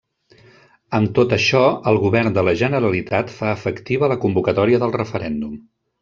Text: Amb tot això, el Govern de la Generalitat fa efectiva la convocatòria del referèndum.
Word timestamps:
Amb 0.99 1.11
tot 1.19 1.33
això, 1.35 1.59
el 1.91 1.99
Govern 2.05 2.33
de 2.37 2.45
la 2.47 2.55
Generalitat 2.63 3.29
fa 3.37 3.51
efectiva 3.59 4.09
la 4.13 4.17
convocatòria 4.27 4.81
del 4.85 4.95
referèndum. 5.01 5.53